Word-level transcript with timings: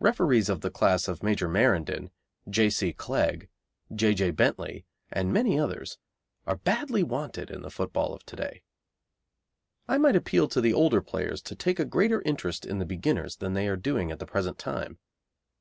Referees 0.00 0.48
of 0.48 0.60
the 0.60 0.72
class 0.72 1.06
of 1.06 1.22
Major 1.22 1.48
Marindin, 1.48 2.10
J. 2.50 2.68
C. 2.68 2.92
Clegg, 2.92 3.48
J. 3.94 4.12
J. 4.12 4.32
Bentley, 4.32 4.84
and 5.12 5.32
many 5.32 5.56
others, 5.56 5.98
are 6.48 6.56
badly 6.56 7.04
wanted 7.04 7.48
in 7.48 7.62
the 7.62 7.70
football 7.70 8.12
of 8.12 8.26
to 8.26 8.34
day. 8.34 8.62
I 9.86 9.96
might 9.96 10.16
appeal 10.16 10.48
to 10.48 10.60
the 10.60 10.74
older 10.74 11.00
players 11.00 11.40
to 11.42 11.54
take 11.54 11.78
a 11.78 11.84
greater 11.84 12.22
interest 12.22 12.66
in 12.66 12.80
the 12.80 12.84
beginners 12.86 13.36
than 13.36 13.52
they 13.52 13.68
are 13.68 13.76
doing 13.76 14.10
at 14.10 14.18
the 14.18 14.26
present 14.26 14.58
time. 14.58 14.98